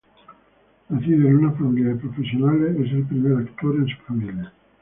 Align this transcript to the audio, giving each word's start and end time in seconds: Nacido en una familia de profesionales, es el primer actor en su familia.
Nacido 0.89 1.27
en 1.27 1.35
una 1.37 1.51
familia 1.51 1.89
de 1.93 1.99
profesionales, 1.99 2.75
es 2.87 2.91
el 2.91 3.03
primer 3.03 3.33
actor 3.47 3.75
en 3.75 3.87
su 3.87 4.01
familia. 4.01 4.51